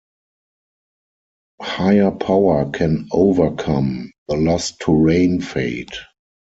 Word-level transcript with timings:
Higher 1.61 2.09
power 2.09 2.67
can 2.71 3.07
overcome 3.11 4.09
the 4.27 4.35
loss 4.35 4.71
to 4.77 4.91
rain 4.95 5.41
fade. 5.41 5.91